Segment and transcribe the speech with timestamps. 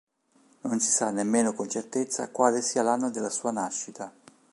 [0.61, 4.11] Non si sa nemmeno con certezza quale sia l'anno della sua nascita.